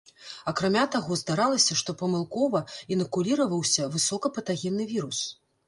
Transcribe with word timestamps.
Акрамя 0.51 0.85
таго, 0.95 1.17
здаралася, 1.21 1.77
што 1.83 1.95
памылкова 2.01 2.63
інакуліраваўся 2.97 3.89
высока 3.99 4.35
патагенны 4.41 4.91
вірус. 4.97 5.25